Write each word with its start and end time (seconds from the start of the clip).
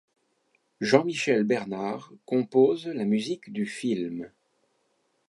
Jean-Michel 0.79 1.43
Bernard 1.43 2.11
compose 2.25 2.87
la 2.87 3.05
musique 3.05 3.53
du 3.53 3.67
film. 3.67 4.31